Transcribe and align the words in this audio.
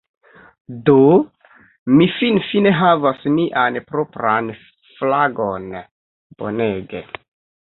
Do, 0.85 0.95
mi 1.99 2.07
finfine 2.13 2.71
havas 2.79 3.21
mian 3.35 3.77
propran 3.93 4.51
flagon! 4.63 5.69
Bonege! 6.43 7.05